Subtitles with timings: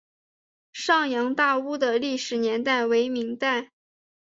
[0.73, 3.69] 上洋大屋的历史年代为明代。